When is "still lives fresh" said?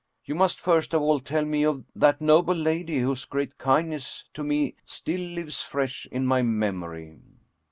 4.83-6.07